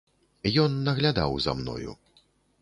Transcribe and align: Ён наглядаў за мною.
Ён 0.63 0.71
наглядаў 0.87 1.37
за 1.45 1.55
мною. 1.61 1.91